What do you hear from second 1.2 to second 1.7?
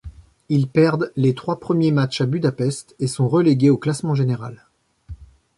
trois